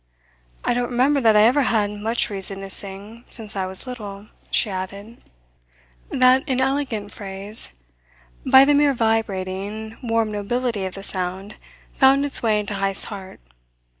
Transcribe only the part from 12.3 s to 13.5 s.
way into Heyst's heart.